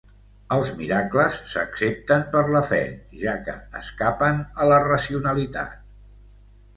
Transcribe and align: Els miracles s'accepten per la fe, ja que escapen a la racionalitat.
Els 0.53 0.69
miracles 0.77 1.35
s'accepten 1.51 2.25
per 2.31 2.41
la 2.55 2.61
fe, 2.71 2.79
ja 3.25 3.35
que 3.49 3.55
escapen 3.81 4.39
a 4.65 4.69
la 4.73 4.81
racionalitat. 4.87 5.77